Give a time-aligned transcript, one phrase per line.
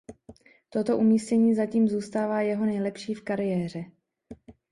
[0.69, 3.85] Toto umístění zatím zůstává jeho nejlepší v kariéře.